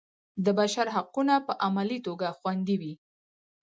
[0.45, 2.93] د بشر حقونه په عملي توګه خوندي وي.